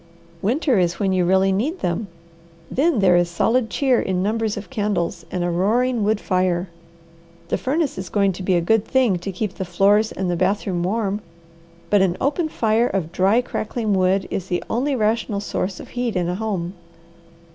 [0.41, 2.07] Winter is when you really need them.
[2.71, 6.69] Then there is solid cheer in numbers of candles and a roaring wood fire.
[7.49, 10.35] The furnace is going to be a good thing to keep the floors and the
[10.35, 11.21] bathroom warm,
[11.91, 16.15] but an open fire of dry, crackling wood is the only rational source of heat
[16.15, 16.73] in a home.